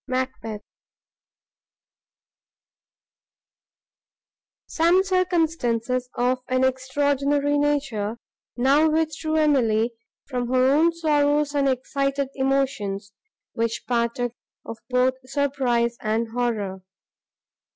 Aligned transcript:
MACBETH 0.07 0.63
Some 4.65 5.03
circumstances 5.03 6.09
of 6.15 6.39
an 6.47 6.63
extraordinary 6.63 7.59
nature 7.59 8.17
now 8.57 8.89
withdrew 8.89 9.35
Emily 9.35 9.91
from 10.25 10.47
her 10.51 10.71
own 10.73 10.91
sorrows, 10.91 11.53
and 11.53 11.69
excited 11.69 12.29
emotions, 12.33 13.13
which 13.53 13.85
partook 13.85 14.33
of 14.65 14.79
both 14.89 15.13
surprise 15.29 15.97
and 15.99 16.29
horror. 16.29 16.81